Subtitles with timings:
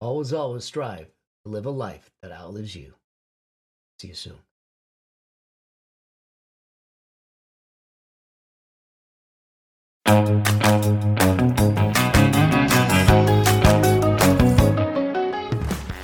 [0.00, 1.10] always, always strive
[1.44, 2.94] to live a life that outlives you.
[3.98, 4.38] See you soon.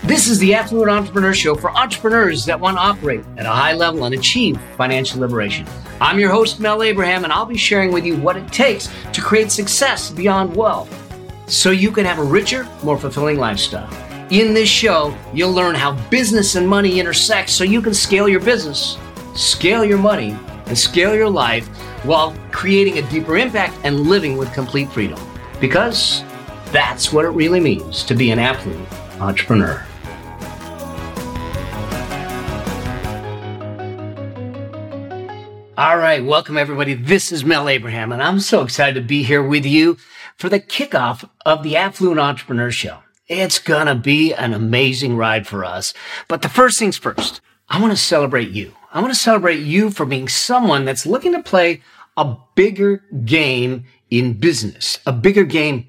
[0.03, 3.73] This is the Affluent Entrepreneur Show for entrepreneurs that want to operate at a high
[3.73, 5.67] level and achieve financial liberation.
[6.01, 9.21] I'm your host, Mel Abraham, and I'll be sharing with you what it takes to
[9.21, 11.06] create success beyond wealth
[11.47, 13.89] so you can have a richer, more fulfilling lifestyle.
[14.31, 18.41] In this show, you'll learn how business and money intersect so you can scale your
[18.41, 18.99] business,
[19.37, 20.37] scale your money,
[20.67, 21.69] and scale your life
[22.05, 25.21] while creating a deeper impact and living with complete freedom.
[25.61, 26.25] Because
[26.73, 29.87] that's what it really means to be an affluent entrepreneur.
[35.79, 36.95] All right, welcome everybody.
[36.95, 39.99] This is Mel Abraham, and I'm so excited to be here with you
[40.37, 42.99] for the kickoff of the Affluent Entrepreneur Show.
[43.27, 45.93] It's gonna be an amazing ride for us.
[46.29, 48.73] But the first things first, I wanna celebrate you.
[48.93, 51.83] I wanna celebrate you for being someone that's looking to play
[52.17, 55.87] a bigger game in business, a bigger game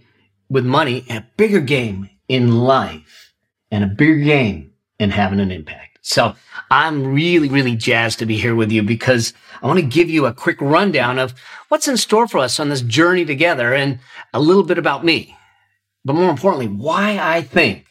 [0.50, 3.34] with money, and a bigger game in life,
[3.70, 5.87] and a bigger game in having an impact.
[6.08, 6.36] So
[6.72, 10.26] I'm really, really jazzed to be here with you because I want to give you
[10.26, 11.34] a quick rundown of
[11.68, 14.00] what's in store for us on this journey together and
[14.34, 15.36] a little bit about me.
[16.06, 17.88] But more importantly, why I think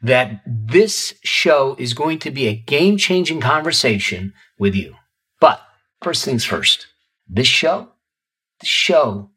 [0.00, 4.94] that this show is going to be a game changing conversation with you.
[5.38, 5.60] But
[6.00, 6.86] first things first,
[7.28, 7.90] this show,
[8.60, 9.28] this show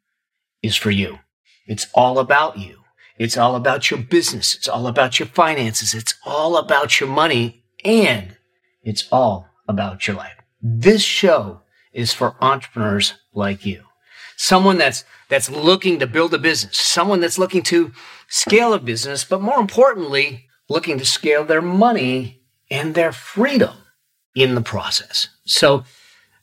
[0.64, 1.20] is for you.
[1.68, 2.80] It's all about you.
[3.18, 4.56] It's all about your business.
[4.56, 5.94] It's all about your finances.
[5.94, 8.36] It's all about your money and
[8.84, 10.36] it's all about your life.
[10.62, 11.62] This show
[11.94, 13.84] is for entrepreneurs like you.
[14.36, 17.94] Someone that's, that's looking to build a business, someone that's looking to
[18.28, 23.78] scale a business, but more importantly, looking to scale their money and their freedom
[24.36, 25.30] in the process.
[25.46, 25.86] So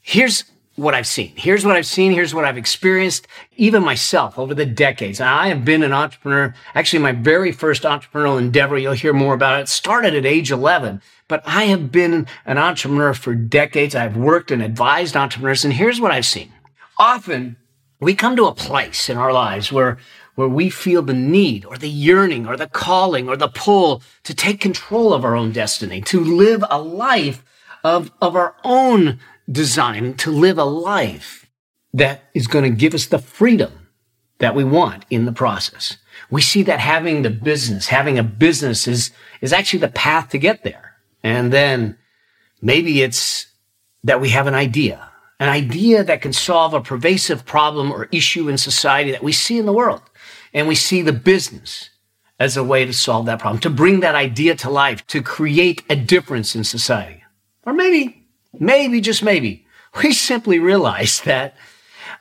[0.00, 0.44] here's
[0.76, 1.32] what I've seen.
[1.36, 2.12] Here's what I've seen.
[2.12, 5.20] Here's what I've experienced, even myself over the decades.
[5.20, 6.54] I have been an entrepreneur.
[6.74, 11.02] Actually, my very first entrepreneurial endeavor, you'll hear more about it, started at age 11.
[11.28, 13.94] But I have been an entrepreneur for decades.
[13.94, 15.64] I've worked and advised entrepreneurs.
[15.64, 16.52] And here's what I've seen.
[16.98, 17.56] Often
[18.00, 19.98] we come to a place in our lives where,
[20.34, 24.34] where we feel the need or the yearning or the calling or the pull to
[24.34, 27.44] take control of our own destiny, to live a life
[27.84, 29.18] of, of our own
[29.52, 31.48] designed to live a life
[31.92, 33.88] that is going to give us the freedom
[34.38, 35.98] that we want in the process.
[36.30, 39.10] We see that having the business, having a business is,
[39.40, 40.96] is actually the path to get there.
[41.22, 41.96] And then
[42.60, 43.46] maybe it's
[44.04, 48.48] that we have an idea, an idea that can solve a pervasive problem or issue
[48.48, 50.02] in society that we see in the world.
[50.52, 51.90] And we see the business
[52.38, 55.84] as a way to solve that problem, to bring that idea to life, to create
[55.88, 57.22] a difference in society.
[57.64, 58.21] Or maybe
[58.58, 59.66] maybe, just maybe,
[60.02, 61.54] we simply realize that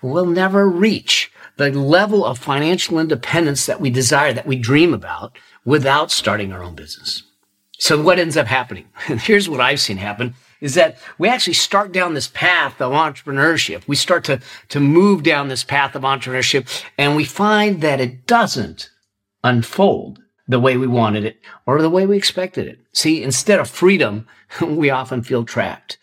[0.01, 5.37] we'll never reach the level of financial independence that we desire, that we dream about
[5.65, 7.23] without starting our own business.
[7.77, 8.87] So what ends up happening?
[9.07, 13.87] Here's what I've seen happen is that we actually start down this path of entrepreneurship.
[13.87, 14.39] We start to,
[14.69, 16.67] to move down this path of entrepreneurship
[16.97, 18.91] and we find that it doesn't
[19.43, 22.79] unfold the way we wanted it or the way we expected it.
[22.93, 24.27] See, instead of freedom,
[24.61, 25.97] we often feel trapped.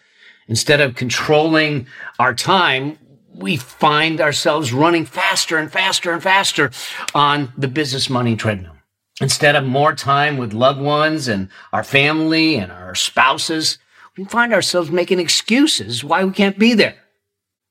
[0.49, 1.87] Instead of controlling
[2.19, 2.99] our time,
[3.35, 6.71] we find ourselves running faster and faster and faster
[7.15, 8.75] on the business money treadmill.
[9.21, 13.79] Instead of more time with loved ones and our family and our spouses,
[14.17, 16.97] we find ourselves making excuses why we can't be there.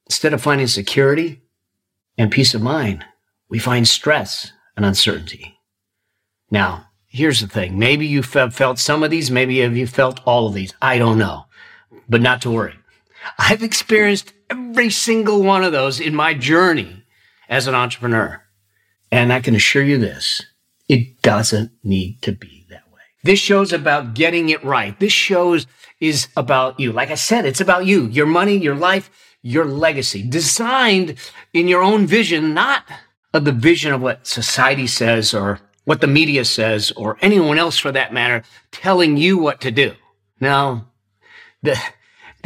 [0.06, 1.41] Instead of finding security
[2.18, 3.03] and peace of mind,
[3.50, 5.59] we find stress and uncertainty.
[6.50, 7.77] Now, here's the thing.
[7.77, 9.31] Maybe you have felt some of these.
[9.31, 10.73] Maybe have you felt all of these.
[10.81, 11.46] I don't know,
[12.07, 12.75] but not to worry.
[13.38, 17.04] I've experienced every single one of those in my journey
[17.50, 18.42] as an entrepreneur.
[19.12, 20.42] And I can assure you this,
[20.88, 23.01] it doesn't need to be that way.
[23.24, 25.00] This show's about getting it right.
[25.00, 25.57] This show
[26.00, 26.92] is about you.
[26.92, 29.09] Like I said, it's about you, your money, your life,
[29.42, 31.15] your legacy, designed
[31.54, 32.83] in your own vision, not
[33.33, 37.77] of the vision of what society says or what the media says or anyone else
[37.77, 39.94] for that matter telling you what to do.
[40.39, 40.89] Now,
[41.63, 41.80] the,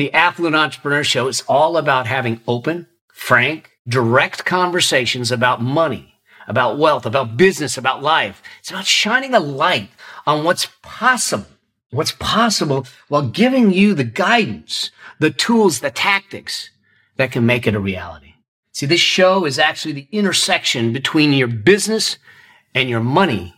[0.02, 6.16] the Affluent Entrepreneur Show is all about having open, frank, direct conversations about money,
[6.48, 8.42] about wealth, about business, about life.
[8.62, 9.92] It's about shining a light
[10.26, 11.46] on what's possible,
[11.92, 14.90] what's possible while giving you the guidance,
[15.20, 16.72] the tools, the tactics
[17.18, 18.34] that can make it a reality.
[18.72, 22.18] See, this show is actually the intersection between your business
[22.74, 23.54] and your money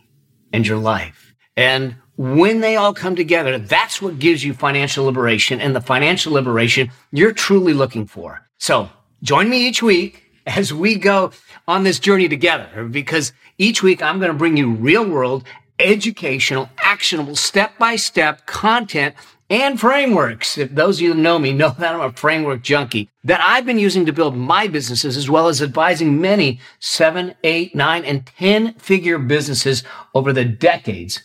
[0.52, 1.34] and your life.
[1.56, 6.32] And when they all come together, that's what gives you financial liberation and the financial
[6.32, 8.46] liberation you're truly looking for.
[8.58, 8.88] So
[9.22, 11.32] join me each week as we go
[11.66, 15.44] on this journey together because each week I'm going to bring you real world,
[15.78, 19.14] educational, actionable, step by step content
[19.50, 20.56] and frameworks.
[20.56, 23.66] If those of you who know me know that I'm a framework junkie that I've
[23.66, 28.24] been using to build my businesses as well as advising many seven, eight, nine, and
[28.24, 29.82] 10 figure businesses
[30.14, 31.22] over the decades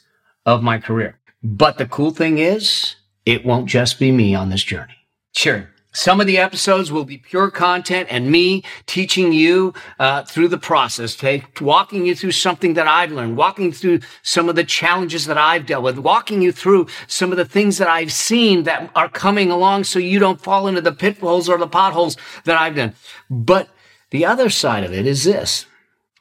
[0.49, 1.19] of my career.
[1.43, 4.95] But the cool thing is it won't just be me on this journey.
[5.35, 5.69] Sure.
[5.91, 10.57] Some of the episodes will be pure content and me teaching you uh, through the
[10.57, 11.43] process, okay?
[11.59, 15.65] walking you through something that I've learned, walking through some of the challenges that I've
[15.65, 19.49] dealt with, walking you through some of the things that I've seen that are coming
[19.49, 22.93] along so you don't fall into the pitfalls or the potholes that I've done.
[23.29, 23.69] But
[24.11, 25.65] the other side of it is this.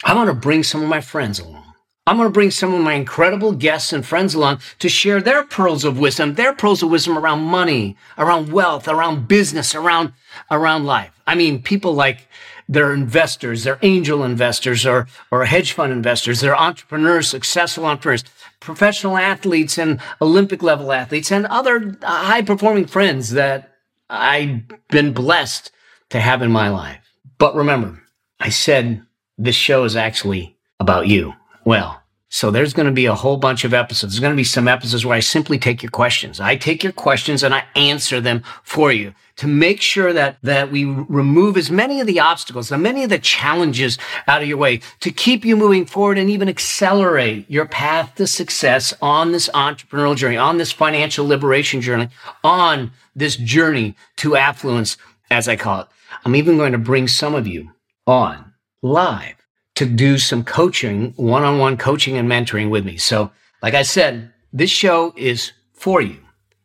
[0.02, 1.67] I want to bring some of my friends along.
[2.08, 5.44] I'm going to bring some of my incredible guests and friends along to share their
[5.44, 10.14] pearls of wisdom, their pearls of wisdom around money, around wealth, around business, around,
[10.50, 11.10] around life.
[11.26, 12.26] I mean, people like
[12.66, 18.24] they're investors, they're angel investors or, or hedge fund investors, they're entrepreneurs, successful entrepreneurs,
[18.58, 23.74] professional athletes and Olympic level athletes and other uh, high performing friends that
[24.08, 25.70] I've been blessed
[26.08, 27.04] to have in my life.
[27.36, 28.02] But remember,
[28.40, 29.02] I said
[29.36, 31.34] this show is actually about you.
[31.68, 31.97] Well,
[32.30, 34.12] so there's going to be a whole bunch of episodes.
[34.12, 36.40] There's going to be some episodes where I simply take your questions.
[36.40, 40.70] I take your questions and I answer them for you to make sure that, that
[40.70, 43.96] we remove as many of the obstacles and many of the challenges
[44.26, 48.26] out of your way to keep you moving forward and even accelerate your path to
[48.26, 52.10] success on this entrepreneurial journey, on this financial liberation journey,
[52.44, 54.98] on this journey to affluence,
[55.30, 55.86] as I call it.
[56.26, 57.70] I'm even going to bring some of you
[58.06, 59.37] on live
[59.78, 62.96] to do some coaching, one on one coaching and mentoring with me.
[62.96, 63.30] So,
[63.62, 66.18] like I said, this show is for you.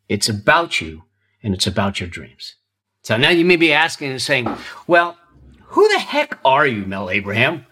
[0.10, 1.04] It's about you
[1.44, 2.56] and it's about your dreams.
[3.04, 4.48] So now you may be asking and saying,
[4.88, 5.16] well,
[5.66, 7.68] who the heck are you, Mel Abraham?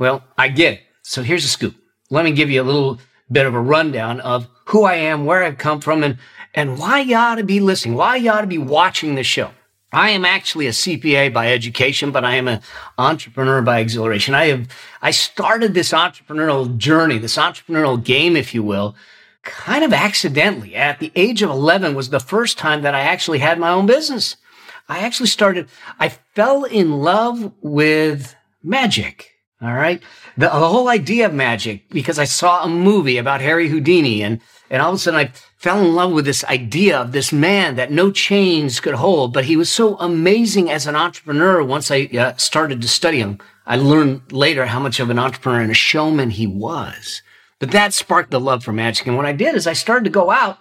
[0.00, 0.80] Well, I get it.
[1.02, 1.76] So here's a scoop.
[2.10, 2.98] Let me give you a little
[3.30, 6.18] bit of a rundown of who I am, where I've come from, and,
[6.52, 9.52] and why you ought to be listening, why you ought to be watching the show.
[9.92, 12.60] I am actually a CPA by education, but I am an
[12.96, 14.34] entrepreneur by exhilaration.
[14.34, 14.68] I have,
[15.02, 18.94] I started this entrepreneurial journey, this entrepreneurial game, if you will,
[19.42, 20.76] kind of accidentally.
[20.76, 23.86] At the age of 11 was the first time that I actually had my own
[23.86, 24.36] business.
[24.88, 25.68] I actually started,
[25.98, 29.32] I fell in love with magic.
[29.62, 30.02] All right.
[30.36, 34.40] The, the whole idea of magic because I saw a movie about Harry Houdini and,
[34.70, 37.76] and all of a sudden I fell in love with this idea of this man
[37.76, 41.62] that no chains could hold, but he was so amazing as an entrepreneur.
[41.62, 45.60] Once I uh, started to study him, I learned later how much of an entrepreneur
[45.60, 47.20] and a showman he was.
[47.58, 49.06] But that sparked the love for magic.
[49.06, 50.56] And what I did is I started to go out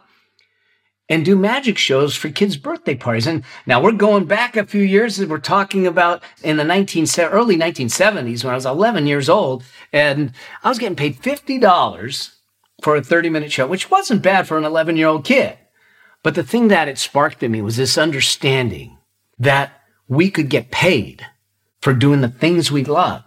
[1.07, 3.25] and do magic shows for kids' birthday parties.
[3.25, 5.25] And now we're going back a few years.
[5.25, 9.63] We're talking about in the 19, early 1970s when I was 11 years old
[9.93, 12.31] and I was getting paid $50
[12.81, 15.57] for a 30 minute show, which wasn't bad for an 11 year old kid.
[16.23, 18.97] But the thing that it sparked in me was this understanding
[19.37, 19.71] that
[20.07, 21.25] we could get paid
[21.81, 23.23] for doing the things we love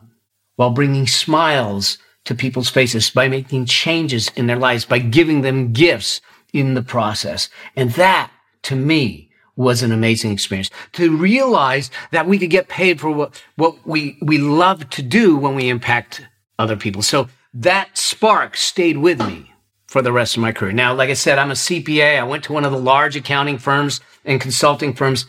[0.57, 5.73] while bringing smiles to people's faces by making changes in their lives, by giving them
[5.73, 6.21] gifts
[6.53, 7.49] in the process.
[7.75, 8.31] And that
[8.63, 13.43] to me was an amazing experience to realize that we could get paid for what,
[13.57, 16.27] what we, we love to do when we impact
[16.59, 17.03] other people.
[17.03, 19.53] So that spark stayed with me
[19.87, 20.73] for the rest of my career.
[20.73, 22.19] Now, like I said, I'm a CPA.
[22.19, 25.27] I went to one of the large accounting firms and consulting firms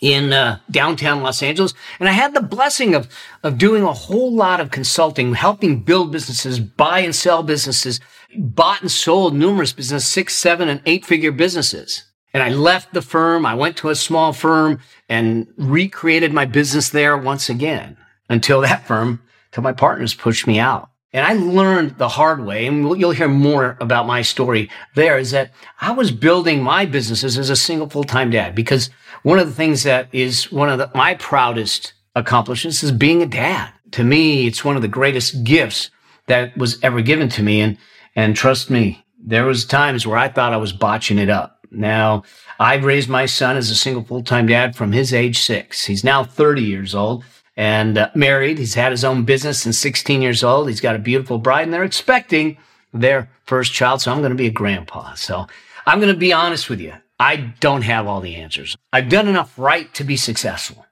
[0.00, 1.74] in uh, downtown Los Angeles.
[1.98, 3.08] And I had the blessing of,
[3.42, 8.00] of doing a whole lot of consulting, helping build businesses, buy and sell businesses,
[8.36, 12.04] bought and sold numerous businesses, six, seven, and eight figure businesses.
[12.32, 13.46] And I left the firm.
[13.46, 17.96] I went to a small firm and recreated my business there once again
[18.28, 20.90] until that firm, until my partners pushed me out.
[21.14, 25.30] And I learned the hard way, and you'll hear more about my story there, is
[25.30, 28.90] that I was building my businesses as a single full-time dad because
[29.22, 33.26] one of the things that is one of the, my proudest accomplishments is being a
[33.26, 33.72] dad.
[33.92, 35.88] To me, it's one of the greatest gifts
[36.26, 37.60] that was ever given to me.
[37.60, 37.78] And
[38.16, 41.66] and trust me, there was times where I thought I was botching it up.
[41.70, 42.24] Now,
[42.58, 45.84] I've raised my son as a single full-time dad from his age six.
[45.84, 47.24] He's now 30 years old
[47.56, 48.58] and uh, married.
[48.58, 50.68] He's had his own business since 16 years old.
[50.68, 52.56] He's got a beautiful bride and they're expecting
[52.92, 54.00] their first child.
[54.00, 55.14] So I'm going to be a grandpa.
[55.14, 55.46] So
[55.86, 56.94] I'm going to be honest with you.
[57.18, 58.76] I don't have all the answers.
[58.92, 60.86] I've done enough right to be successful.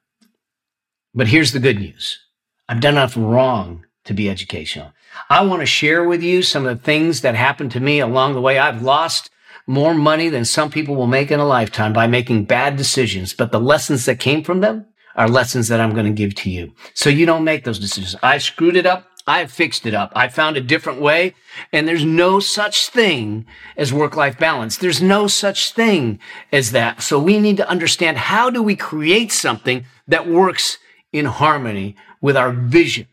[1.14, 2.20] But here's the good news.
[2.68, 4.92] I've done enough wrong to be educational.
[5.28, 8.34] I want to share with you some of the things that happened to me along
[8.34, 8.58] the way.
[8.58, 9.30] I've lost
[9.66, 13.52] more money than some people will make in a lifetime by making bad decisions, but
[13.52, 16.72] the lessons that came from them are lessons that I'm going to give to you.
[16.94, 18.16] So you don't make those decisions.
[18.22, 19.08] I screwed it up.
[19.26, 20.12] I fixed it up.
[20.16, 21.34] I found a different way
[21.72, 24.76] and there's no such thing as work-life balance.
[24.76, 26.18] There's no such thing
[26.50, 27.02] as that.
[27.02, 30.78] So we need to understand how do we create something that works
[31.12, 33.06] in harmony with our vision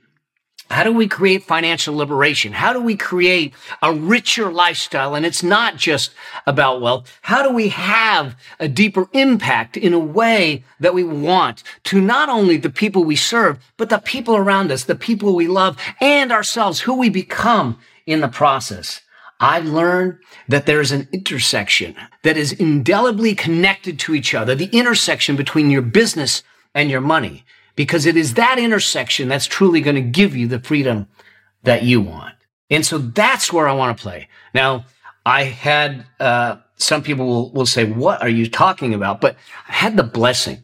[0.70, 2.54] how do we create financial liberation?
[2.54, 5.16] How do we create a richer lifestyle?
[5.16, 6.12] And it's not just
[6.46, 7.12] about wealth.
[7.24, 12.30] How do we have a deeper impact in a way that we want to not
[12.30, 16.32] only the people we serve, but the people around us, the people we love and
[16.32, 19.02] ourselves, who we become in the process?
[19.40, 25.36] I've learned that there's an intersection that is indelibly connected to each other, the intersection
[25.36, 26.44] between your business
[26.76, 27.46] and your money
[27.80, 31.08] because it is that intersection that's truly going to give you the freedom
[31.64, 32.36] that you want.
[32.70, 34.28] And so that's where I want to play.
[34.54, 34.84] Now,
[35.26, 39.22] I had, uh, some people will, will say, what are you talking about?
[39.22, 39.38] But
[39.70, 40.62] I had the blessing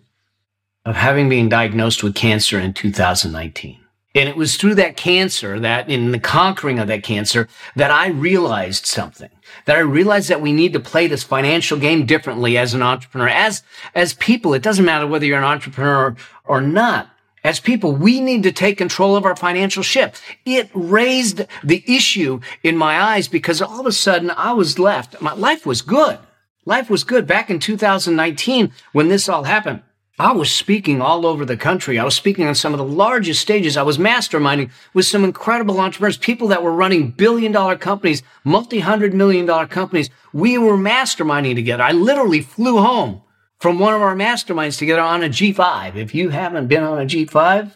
[0.84, 3.80] of having been diagnosed with cancer in 2019.
[4.16, 8.08] And it was through that cancer that in the conquering of that cancer that I
[8.08, 9.30] realized something,
[9.66, 13.28] that I realized that we need to play this financial game differently as an entrepreneur,
[13.28, 13.62] as,
[13.94, 14.54] as people.
[14.54, 17.10] It doesn't matter whether you're an entrepreneur or not.
[17.44, 20.16] As people, we need to take control of our financial ship.
[20.46, 25.22] It raised the issue in my eyes because all of a sudden I was left.
[25.22, 26.18] My life was good.
[26.66, 29.84] Life was good back in 2019 when this all happened.
[30.18, 32.00] I was speaking all over the country.
[32.00, 33.76] I was speaking on some of the largest stages.
[33.76, 38.80] I was masterminding with some incredible entrepreneurs, people that were running billion dollar companies, multi
[38.80, 40.10] hundred million dollar companies.
[40.32, 41.84] We were masterminding together.
[41.84, 43.24] I literally flew home
[43.60, 45.96] from one of our masterminds together on a G5.
[45.96, 47.74] If you haven't been on a G5,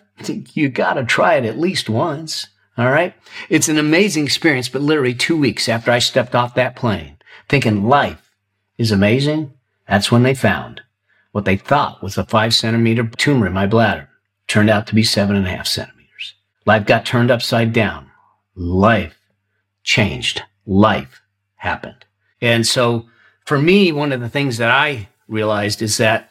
[0.54, 2.48] you got to try it at least once.
[2.78, 3.14] All right.
[3.50, 7.18] It's an amazing experience, but literally two weeks after I stepped off that plane
[7.50, 8.34] thinking life
[8.78, 9.52] is amazing,
[9.88, 10.84] that's when they found
[11.32, 14.10] what they thought was a five centimeter tumor in my bladder
[14.48, 16.36] turned out to be seven and a half centimeters.
[16.66, 18.10] Life got turned upside down.
[18.56, 19.18] Life
[19.84, 20.42] changed.
[20.66, 21.22] Life
[21.56, 22.06] happened.
[22.42, 23.08] And so
[23.46, 26.30] for me, one of the things that I realized is that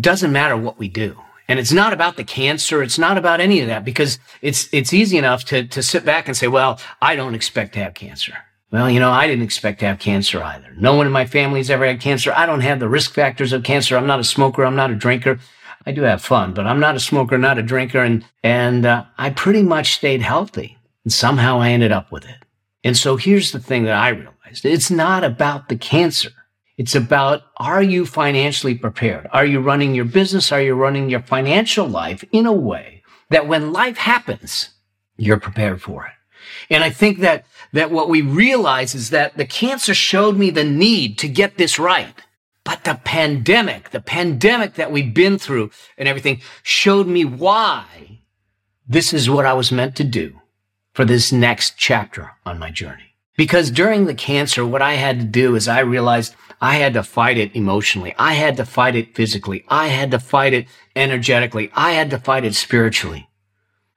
[0.00, 1.16] doesn't matter what we do.
[1.48, 2.82] And it's not about the cancer.
[2.82, 6.26] It's not about any of that because it's, it's easy enough to, to sit back
[6.26, 8.34] and say, well, I don't expect to have cancer.
[8.72, 10.74] Well, you know, I didn't expect to have cancer either.
[10.76, 12.32] No one in my family's ever had cancer.
[12.34, 13.96] I don't have the risk factors of cancer.
[13.96, 14.64] I'm not a smoker.
[14.64, 15.38] I'm not a drinker.
[15.86, 18.00] I do have fun, but I'm not a smoker, not a drinker.
[18.00, 20.76] And, and uh, I pretty much stayed healthy.
[21.04, 22.36] And somehow I ended up with it.
[22.82, 24.64] And so here's the thing that I realized.
[24.64, 26.30] It's not about the cancer.
[26.76, 29.28] It's about, are you financially prepared?
[29.32, 30.50] Are you running your business?
[30.50, 34.70] Are you running your financial life in a way that when life happens,
[35.16, 36.12] you're prepared for it?
[36.70, 40.64] And I think that, that what we realize is that the cancer showed me the
[40.64, 42.14] need to get this right.
[42.64, 48.22] But the pandemic, the pandemic that we've been through and everything showed me why
[48.88, 50.40] this is what I was meant to do
[50.92, 53.14] for this next chapter on my journey.
[53.36, 57.02] Because during the cancer, what I had to do is I realized I had to
[57.02, 58.14] fight it emotionally.
[58.18, 59.64] I had to fight it physically.
[59.68, 61.70] I had to fight it energetically.
[61.74, 63.28] I had to fight it spiritually.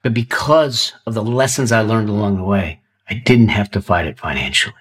[0.01, 4.05] But because of the lessons I learned along the way, I didn't have to fight
[4.05, 4.75] it financially.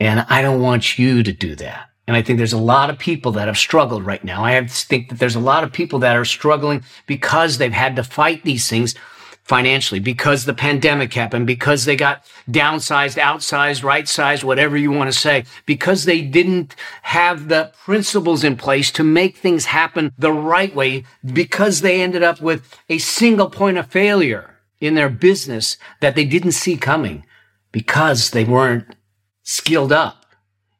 [0.00, 1.88] And I don't want you to do that.
[2.06, 4.44] And I think there's a lot of people that have struggled right now.
[4.44, 8.02] I think that there's a lot of people that are struggling because they've had to
[8.02, 8.94] fight these things
[9.48, 15.10] financially because the pandemic happened, because they got downsized, outsized, right sized, whatever you want
[15.10, 20.32] to say, because they didn't have the principles in place to make things happen the
[20.32, 25.78] right way, because they ended up with a single point of failure in their business
[26.00, 27.24] that they didn't see coming
[27.72, 28.94] because they weren't
[29.42, 30.26] skilled up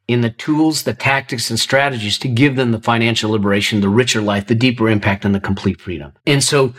[0.07, 4.21] in the tools, the tactics and strategies to give them the financial liberation, the richer
[4.21, 6.13] life, the deeper impact and the complete freedom.
[6.27, 6.75] And so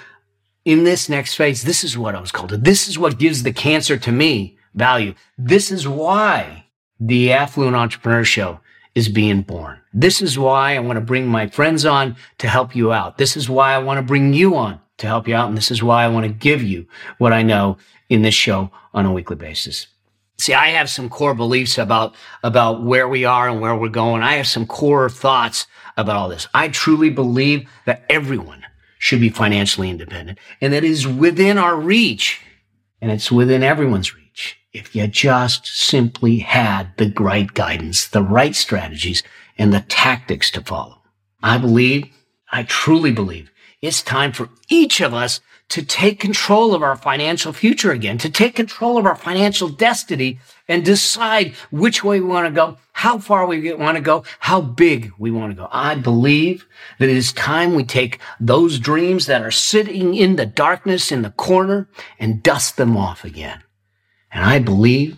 [0.65, 2.57] in this next phase, this is what I was called to.
[2.57, 5.13] This is what gives the cancer to me value.
[5.37, 6.65] This is why
[6.99, 8.59] the Affluent Entrepreneur Show
[8.95, 9.79] is being born.
[9.93, 13.17] This is why I want to bring my friends on to help you out.
[13.17, 15.47] This is why I want to bring you on to help you out.
[15.47, 16.87] And this is why I want to give you
[17.17, 17.77] what I know
[18.09, 19.87] in this show on a weekly basis.
[20.37, 24.23] See, I have some core beliefs about, about where we are and where we're going.
[24.23, 26.47] I have some core thoughts about all this.
[26.53, 28.63] I truly believe that everyone
[28.99, 32.41] should be financially independent and that is within our reach
[33.01, 34.57] and it's within everyone's reach.
[34.71, 39.23] If you just simply had the right guidance, the right strategies
[39.57, 41.01] and the tactics to follow.
[41.41, 42.05] I believe,
[42.51, 43.49] I truly believe
[43.81, 45.39] it's time for each of us
[45.69, 50.39] to take control of our financial future again, to take control of our financial destiny
[50.67, 54.61] and decide which way we want to go, how far we want to go, how
[54.61, 55.69] big we want to go.
[55.71, 60.45] I believe that it is time we take those dreams that are sitting in the
[60.45, 63.63] darkness in the corner and dust them off again.
[64.31, 65.17] And I believe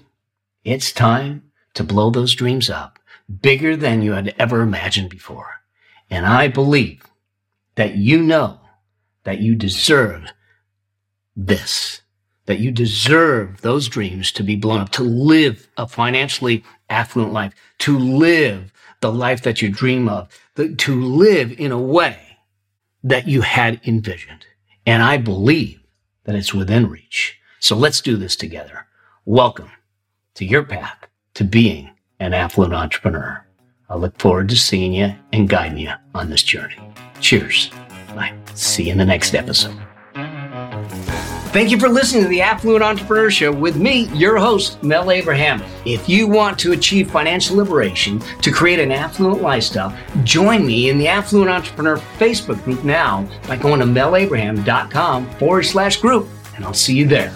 [0.63, 3.00] it's time to blow those dreams up
[3.41, 5.62] bigger than you had ever imagined before.
[6.10, 7.04] And I believe
[7.75, 8.60] that you know
[9.23, 10.25] that you deserve
[11.45, 12.01] this,
[12.45, 17.54] that you deserve those dreams to be blown up, to live a financially affluent life,
[17.80, 20.27] to live the life that you dream of,
[20.77, 22.38] to live in a way
[23.04, 24.45] that you had envisioned.
[24.86, 25.82] And I believe
[26.25, 27.39] that it's within reach.
[27.60, 28.86] So let's do this together.
[29.25, 29.71] Welcome
[30.36, 33.45] to your path to being an affluent entrepreneur.
[33.89, 36.77] I look forward to seeing you and guiding you on this journey.
[37.19, 37.71] Cheers.
[38.15, 38.34] Bye.
[38.54, 39.90] See you in the next episode.
[41.51, 45.61] Thank you for listening to the Affluent Entrepreneur Show with me, your host, Mel Abraham.
[45.85, 50.97] If you want to achieve financial liberation to create an affluent lifestyle, join me in
[50.97, 56.73] the Affluent Entrepreneur Facebook group now by going to melabraham.com forward slash group, and I'll
[56.73, 57.35] see you there.